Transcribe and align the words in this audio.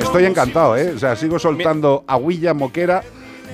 Estoy 0.00 0.24
encantado, 0.24 0.76
¿eh? 0.76 0.92
O 0.94 0.98
sea, 0.98 1.16
sigo 1.16 1.38
soltando 1.38 2.04
aguilla 2.06 2.54
moquera 2.54 3.02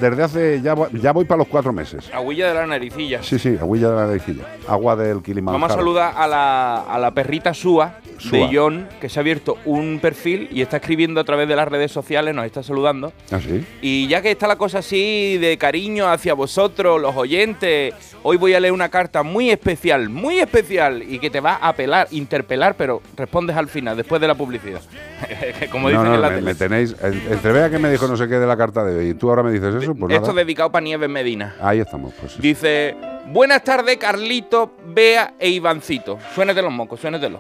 desde 0.01 0.23
hace. 0.23 0.63
Ya, 0.63 0.75
ya 0.93 1.13
voy 1.13 1.25
para 1.25 1.39
los 1.39 1.49
cuatro 1.49 1.73
meses. 1.73 2.11
Agüilla 2.13 2.49
de 2.49 2.55
la 2.55 2.67
naricilla. 2.67 3.23
Sí, 3.23 3.39
sí, 3.39 3.57
aguilla 3.61 3.91
de 3.91 3.97
la 3.97 4.07
naricilla. 4.07 4.45
Agua 4.67 4.97
del 4.97 5.23
Kilimanjaro. 5.23 5.61
Vamos 5.61 5.71
a 5.71 5.79
saludar 5.79 6.15
a 6.17 6.27
la, 6.27 6.81
a 6.83 6.99
la 6.99 7.11
perrita 7.13 7.53
Sua, 7.55 8.01
Sua. 8.19 8.39
de 8.39 8.49
John, 8.57 8.89
que 9.01 9.09
se 9.09 9.19
ha 9.19 9.23
abierto 9.23 9.57
un 9.65 9.99
perfil 10.01 10.49
y 10.53 10.63
está 10.63 10.77
escribiendo 10.79 11.21
a 11.21 11.25
través 11.25 11.49
de 11.49 11.57
las 11.57 11.69
redes 11.69 11.93
sociales, 11.93 12.35
nos 12.35 12.45
está 12.47 12.63
saludando. 12.63 13.13
¿Ah, 13.31 13.41
sí? 13.41 13.65
Y 13.83 14.07
ya 14.09 14.23
que 14.23 14.31
está 14.31 14.47
la 14.47 14.57
cosa 14.57 14.79
así 14.79 15.39
de 15.39 15.57
cariño 15.59 16.09
hacia 16.11 16.35
vosotros, 16.35 17.01
los 17.01 17.15
oyentes, 17.17 17.95
hoy 18.23 18.37
voy 18.37 18.55
a 18.55 18.61
leer 18.61 18.73
una 18.73 18.89
carta 18.89 19.23
muy 19.23 19.51
especial, 19.51 20.09
muy 20.09 20.39
especial, 20.39 21.03
y 21.03 21.19
que 21.19 21.31
te 21.31 21.41
va 21.41 21.55
a 21.61 21.69
apelar, 21.69 22.09
interpelar, 22.11 22.75
pero 22.77 23.03
respondes 23.17 23.57
al 23.57 23.69
final, 23.69 23.97
después 23.97 24.21
de 24.21 24.29
la 24.29 24.35
publicidad. 24.35 24.81
Como 25.71 25.89
no, 25.91 25.99
dicen 26.01 26.05
no, 26.09 26.15
en 26.17 26.21
la 26.21 26.29
me, 26.31 26.35
tele. 26.37 26.47
me 26.47 26.55
tenéis. 26.55 26.97
en- 27.03 27.33
Entre 27.33 27.53
vea 27.53 27.71
que 27.71 27.79
me 27.79 27.91
dijo 27.91 28.07
no 28.07 28.17
sé 28.17 28.29
qué 28.29 28.35
de 28.39 28.47
la 28.47 28.57
carta 28.57 28.85
de 28.85 28.97
hoy 28.99 29.09
y 29.11 29.15
tú 29.15 29.29
ahora 29.31 29.43
me 29.43 29.53
dices 29.53 29.75
eso, 29.75 29.95
pues 29.95 30.13
Esto 30.13 30.29
nada. 30.29 30.41
dedicado 30.45 30.71
para 30.71 30.85
Nieves 30.85 31.09
Medina. 31.09 31.55
Ahí 31.61 31.81
estamos, 31.81 32.13
pues. 32.21 32.33
sí. 32.33 32.39
Dice, 32.43 32.95
buenas 33.27 33.63
tardes 33.65 33.97
Carlito, 33.97 34.75
Bea 34.87 35.35
e 35.39 35.49
Ivancito. 35.51 36.19
Suénete 36.35 36.63
los 36.63 36.73
mocos, 36.73 37.01
suénetelo. 37.01 37.39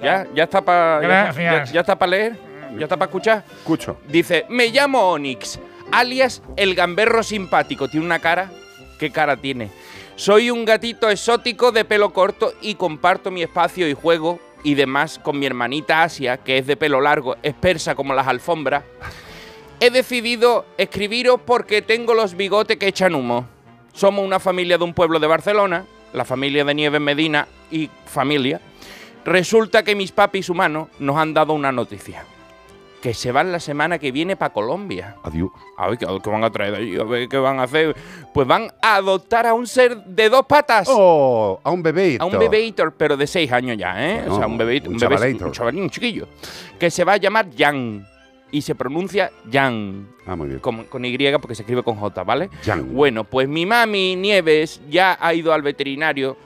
¿Ya? 0.00 0.26
¿Ya 0.34 0.44
está 0.44 0.62
para 0.62 1.00
Gracias. 1.00 1.68
ya, 1.68 1.74
ya 1.74 1.80
está 1.80 1.98
para 1.98 2.10
leer? 2.10 2.38
¿Ya 2.76 2.84
está 2.84 2.96
para 2.96 3.08
escuchar? 3.08 3.44
Escucho. 3.58 3.98
Dice, 4.08 4.46
me 4.48 4.68
llamo 4.68 5.00
Onyx, 5.10 5.58
alias 5.90 6.42
el 6.56 6.74
gamberro 6.74 7.22
simpático. 7.22 7.88
Tiene 7.88 8.06
una 8.06 8.18
cara. 8.18 8.50
¿Qué 8.98 9.10
cara 9.10 9.36
tiene? 9.36 9.70
Soy 10.16 10.50
un 10.50 10.64
gatito 10.64 11.10
exótico 11.10 11.72
de 11.72 11.84
pelo 11.84 12.12
corto 12.12 12.52
y 12.60 12.76
comparto 12.76 13.30
mi 13.30 13.42
espacio 13.42 13.88
y 13.88 13.94
juego 13.94 14.38
y 14.62 14.74
demás 14.74 15.18
con 15.18 15.38
mi 15.38 15.46
hermanita 15.46 16.02
Asia, 16.02 16.36
que 16.36 16.58
es 16.58 16.66
de 16.66 16.76
pelo 16.76 17.00
largo, 17.00 17.36
espersa 17.42 17.94
como 17.94 18.14
las 18.14 18.28
alfombras. 18.28 18.84
He 19.80 19.90
decidido 19.90 20.64
escribiros 20.78 21.40
porque 21.44 21.82
tengo 21.82 22.14
los 22.14 22.36
bigotes 22.36 22.76
que 22.76 22.86
echan 22.86 23.14
humo. 23.14 23.48
Somos 23.92 24.24
una 24.24 24.38
familia 24.38 24.78
de 24.78 24.84
un 24.84 24.94
pueblo 24.94 25.18
de 25.18 25.26
Barcelona, 25.26 25.84
la 26.12 26.24
familia 26.24 26.64
de 26.64 26.74
Nieves 26.74 27.00
Medina 27.00 27.48
y 27.70 27.90
familia. 28.06 28.60
Resulta 29.24 29.82
que 29.82 29.94
mis 29.94 30.12
papis 30.12 30.48
humanos 30.48 30.88
nos 30.98 31.16
han 31.16 31.32
dado 31.34 31.52
una 31.52 31.70
noticia. 31.72 32.24
Que 33.00 33.14
se 33.14 33.32
van 33.32 33.50
la 33.50 33.58
semana 33.58 33.98
que 33.98 34.12
viene 34.12 34.36
para 34.36 34.52
Colombia. 34.52 35.16
Adiós. 35.24 35.50
A 35.76 35.88
ver, 35.88 35.98
¿qué, 35.98 36.06
van 36.06 36.44
a 36.44 36.50
traer 36.50 36.76
allí? 36.76 36.96
A 36.96 37.02
ver, 37.02 37.28
¿qué 37.28 37.36
van 37.36 37.58
a 37.58 37.64
hacer? 37.64 37.96
Pues 38.32 38.46
van 38.46 38.72
a 38.80 38.94
adoptar 38.94 39.44
a 39.44 39.54
un 39.54 39.66
ser 39.66 40.04
de 40.04 40.28
dos 40.28 40.46
patas. 40.46 40.86
¡Oh! 40.88 41.60
A 41.64 41.70
un 41.72 41.82
bebé. 41.82 42.16
A 42.20 42.24
un 42.26 42.38
bebeítor, 42.38 42.94
pero 42.94 43.16
de 43.16 43.26
seis 43.26 43.50
años 43.50 43.76
ya, 43.76 43.94
¿eh? 44.08 44.18
Bueno, 44.20 44.34
o 44.34 44.38
sea, 44.38 44.46
un 44.46 44.56
bebé, 44.56 44.82
un 44.86 44.94
un, 44.94 45.00
bebé- 45.00 45.42
un 45.44 45.50
chavalín, 45.52 45.82
un 45.82 45.90
chiquillo. 45.90 46.28
Que 46.78 46.90
se 46.92 47.02
va 47.02 47.14
a 47.14 47.16
llamar 47.16 47.48
Jan. 47.56 48.06
Y 48.52 48.62
se 48.62 48.76
pronuncia 48.76 49.32
Jan. 49.50 50.06
Ah, 50.24 50.36
muy 50.36 50.46
bien. 50.46 50.60
Con, 50.60 50.84
con 50.84 51.04
Y 51.04 51.16
porque 51.40 51.56
se 51.56 51.62
escribe 51.62 51.82
con 51.82 51.96
J, 51.96 52.22
¿vale? 52.22 52.50
Jan. 52.64 52.94
Bueno, 52.94 53.24
pues 53.24 53.48
mi 53.48 53.66
mami 53.66 54.14
Nieves 54.14 54.80
ya 54.88 55.18
ha 55.20 55.34
ido 55.34 55.52
al 55.52 55.62
veterinario 55.62 56.36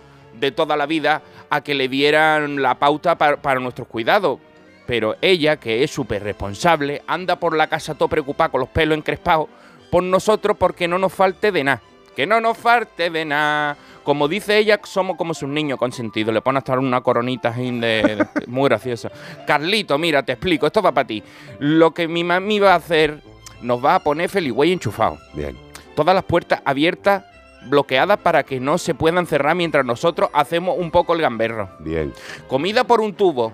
de 0.40 0.52
toda 0.52 0.76
la 0.76 0.86
vida 0.86 1.20
a 1.50 1.60
que 1.62 1.74
le 1.74 1.88
dieran 1.88 2.60
la 2.62 2.74
pauta 2.76 3.16
pa- 3.18 3.36
para 3.36 3.60
nuestros 3.60 3.88
cuidados. 3.88 4.38
Pero 4.86 5.16
ella, 5.20 5.56
que 5.56 5.82
es 5.82 5.90
súper 5.90 6.22
responsable, 6.22 7.02
anda 7.06 7.36
por 7.40 7.56
la 7.56 7.66
casa 7.66 7.94
todo 7.96 8.08
preocupada 8.08 8.50
con 8.50 8.60
los 8.60 8.68
pelos 8.68 8.96
encrespados 8.96 9.48
por 9.90 10.02
nosotros 10.02 10.56
porque 10.58 10.86
no 10.86 10.98
nos 10.98 11.12
falte 11.12 11.50
de 11.50 11.64
nada. 11.64 11.82
Que 12.14 12.26
no 12.26 12.40
nos 12.40 12.56
falte 12.56 13.10
de 13.10 13.24
nada. 13.24 13.76
Como 14.04 14.28
dice 14.28 14.56
ella, 14.58 14.80
somos 14.84 15.16
como 15.16 15.34
sus 15.34 15.48
niños 15.48 15.78
consentidos. 15.78 16.32
Le 16.32 16.40
pone 16.40 16.58
hasta 16.58 16.78
una 16.78 17.00
coronita 17.00 17.48
así 17.48 17.70
de, 17.72 17.78
de- 18.02 18.26
muy 18.46 18.68
graciosa. 18.68 19.10
Carlito, 19.46 19.98
mira, 19.98 20.22
te 20.22 20.32
explico, 20.32 20.66
esto 20.66 20.80
va 20.80 20.92
para 20.92 21.06
ti. 21.08 21.22
Lo 21.58 21.92
que 21.92 22.06
mi 22.06 22.22
mami 22.22 22.60
va 22.60 22.72
a 22.74 22.76
hacer, 22.76 23.20
nos 23.62 23.84
va 23.84 23.96
a 23.96 24.00
poner 24.04 24.28
Feligüey 24.30 24.72
enchufado 24.72 25.18
Bien. 25.34 25.56
todas 25.96 26.14
las 26.14 26.24
puertas 26.24 26.62
abiertas, 26.64 27.24
bloqueadas 27.68 28.18
para 28.18 28.42
que 28.44 28.60
no 28.60 28.78
se 28.78 28.94
puedan 28.94 29.26
cerrar 29.26 29.54
mientras 29.54 29.84
nosotros 29.84 30.30
hacemos 30.32 30.76
un 30.78 30.90
poco 30.90 31.14
el 31.14 31.20
gamberro. 31.22 31.68
Bien. 31.80 32.12
Comida 32.48 32.84
por 32.84 33.00
un 33.00 33.12
tubo 33.14 33.52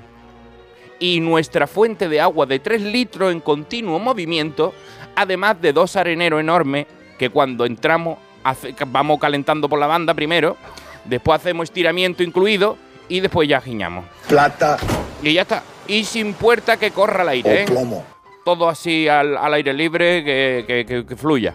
y 0.99 1.21
nuestra 1.21 1.67
fuente 1.67 2.09
de 2.09 2.21
agua 2.21 2.47
de 2.47 2.59
3 2.61 2.81
litros 2.83 3.33
en 3.33 3.41
continuo 3.41 3.99
movimiento, 3.99 4.73
además 5.17 5.61
de 5.61 5.73
dos 5.73 5.97
areneros 5.97 6.41
enormes 6.41 6.87
que 7.19 7.31
cuando 7.31 7.65
entramos 7.65 8.19
hace- 8.45 8.75
vamos 8.87 9.19
calentando 9.21 9.69
por 9.69 9.79
la 9.79 9.87
banda 9.87 10.15
primero, 10.15 10.57
después 11.05 11.41
hacemos 11.41 11.65
estiramiento 11.65 12.23
incluido 12.23 12.77
y 13.09 13.21
después 13.21 13.49
ya 13.49 13.61
giñamos. 13.61 14.05
plata 14.29 14.79
Y 15.23 15.33
ya 15.35 15.43
está. 15.43 15.63
Y 15.89 16.05
sin 16.05 16.35
puerta 16.35 16.77
que 16.77 16.91
corra 16.93 17.23
el 17.23 17.29
aire. 17.31 17.63
¿eh? 17.63 17.65
plomo. 17.67 18.05
todo 18.45 18.69
así 18.69 19.07
al, 19.09 19.37
al 19.37 19.55
aire 19.55 19.73
libre, 19.73 20.25
que, 20.25 20.65
que- 20.67 20.85
que- 20.87 21.07
que 21.07 21.17
fluya. 21.17 21.55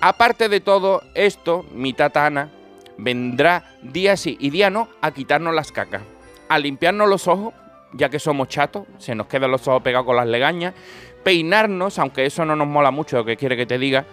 Aparte 0.00 0.48
de 0.48 0.60
todo 0.60 1.02
esto, 1.14 1.66
mi 1.72 1.92
tata 1.92 2.26
Ana 2.26 2.50
vendrá 2.98 3.64
día 3.82 4.16
sí 4.16 4.36
y 4.40 4.50
día 4.50 4.70
no 4.70 4.88
a 5.00 5.10
quitarnos 5.10 5.54
las 5.54 5.72
cacas, 5.72 6.02
a 6.48 6.58
limpiarnos 6.58 7.08
los 7.08 7.26
ojos, 7.26 7.52
ya 7.92 8.08
que 8.08 8.20
somos 8.20 8.48
chatos, 8.48 8.86
se 8.98 9.14
nos 9.14 9.26
quedan 9.26 9.50
los 9.50 9.66
ojos 9.66 9.82
pegados 9.82 10.06
con 10.06 10.16
las 10.16 10.26
legañas, 10.26 10.74
peinarnos, 11.24 11.98
aunque 11.98 12.26
eso 12.26 12.44
no 12.44 12.54
nos 12.54 12.68
mola 12.68 12.92
mucho, 12.92 13.24
que 13.24 13.36
quiere 13.36 13.56
que 13.56 13.66
te 13.66 13.78
diga, 13.78 14.04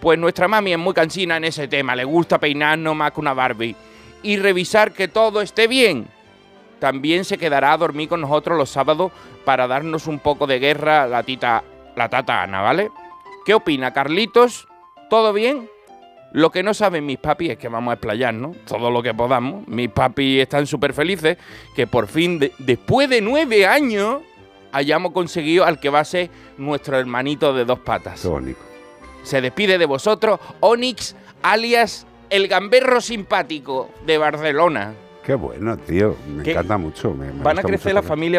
pues 0.00 0.18
nuestra 0.18 0.46
mami 0.46 0.72
es 0.72 0.78
muy 0.78 0.92
cansina 0.92 1.38
en 1.38 1.44
ese 1.44 1.68
tema, 1.68 1.96
le 1.96 2.04
gusta 2.04 2.38
peinarnos 2.38 2.94
más 2.94 3.12
que 3.12 3.20
una 3.20 3.32
Barbie, 3.32 3.76
y 4.22 4.36
revisar 4.36 4.92
que 4.92 5.08
todo 5.08 5.40
esté 5.40 5.68
bien. 5.68 6.06
También 6.80 7.24
se 7.24 7.38
quedará 7.38 7.72
a 7.72 7.78
dormir 7.78 8.08
con 8.08 8.20
nosotros 8.20 8.56
los 8.58 8.70
sábados 8.70 9.12
para 9.44 9.66
darnos 9.66 10.06
un 10.06 10.18
poco 10.18 10.46
de 10.46 10.58
guerra 10.58 11.06
la 11.06 11.22
tita, 11.22 11.62
la 11.96 12.08
tata 12.08 12.42
Ana, 12.42 12.62
¿vale? 12.62 12.90
¿Qué 13.44 13.54
opina 13.54 13.92
Carlitos? 13.92 14.66
¿Todo 15.10 15.32
bien? 15.34 15.68
Lo 16.32 16.50
que 16.50 16.62
no 16.62 16.72
saben 16.72 17.04
mis 17.04 17.18
papis 17.18 17.50
es 17.50 17.58
que 17.58 17.68
vamos 17.68 17.90
a 17.90 17.94
explayarnos 17.94 18.56
todo 18.64 18.90
lo 18.90 19.02
que 19.02 19.12
podamos. 19.12 19.66
Mis 19.66 19.90
papis 19.90 20.40
están 20.42 20.64
súper 20.66 20.94
felices 20.94 21.36
que 21.74 21.86
por 21.88 22.06
fin, 22.06 22.38
de- 22.38 22.52
después 22.58 23.10
de 23.10 23.20
nueve 23.20 23.66
años, 23.66 24.20
hayamos 24.70 25.10
conseguido 25.12 25.64
al 25.64 25.80
que 25.80 25.88
va 25.90 25.98
a 25.98 26.04
ser 26.04 26.30
nuestro 26.56 26.96
hermanito 26.96 27.52
de 27.52 27.64
dos 27.64 27.80
patas. 27.80 28.22
Qué 28.22 28.28
bonito. 28.28 28.60
Se 29.24 29.40
despide 29.40 29.76
de 29.76 29.86
vosotros 29.86 30.38
Onyx, 30.60 31.16
alias 31.42 32.06
el 32.30 32.46
gamberro 32.46 33.00
simpático 33.00 33.90
de 34.06 34.16
Barcelona. 34.18 34.94
Qué 35.24 35.34
bueno, 35.34 35.76
tío. 35.76 36.14
Me 36.28 36.44
¿Qué? 36.44 36.52
encanta 36.52 36.78
mucho. 36.78 37.12
me- 37.12 37.32
me 37.32 37.42
Van 37.42 37.58
a 37.58 37.62
crecer 37.62 37.92
la 37.92 38.02
familia 38.02 38.38